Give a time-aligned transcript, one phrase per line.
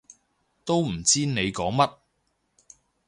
[0.65, 1.93] 都唔知你講乜